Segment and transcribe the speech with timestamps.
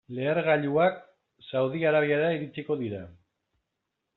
[0.17, 0.95] Lehergailuak
[1.49, 3.03] Saudi Arabiara iritsiko dira.